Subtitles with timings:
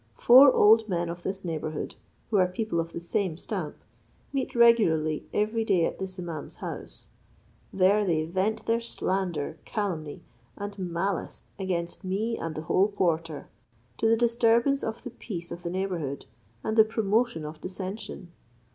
[0.17, 1.95] Four old men of this neighbourhood,
[2.31, 3.75] who are people of the same stamp,
[4.33, 7.09] meet regularly every day at this imaum's house.
[7.71, 10.23] There they vent their slander, calumny,
[10.57, 13.47] and malice against me and the whole quarter,
[13.97, 16.25] to the disturbance of the peace of the neighbourhood,
[16.63, 18.31] and the promotion of dissension.